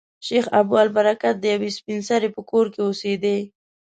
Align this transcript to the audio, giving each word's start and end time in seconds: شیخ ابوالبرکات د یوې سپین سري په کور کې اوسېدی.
شیخ 0.25 0.45
ابوالبرکات 0.59 1.35
د 1.39 1.43
یوې 1.53 1.69
سپین 1.77 1.99
سري 2.09 2.29
په 2.35 2.41
کور 2.49 2.65
کې 2.73 2.81
اوسېدی. 2.85 3.37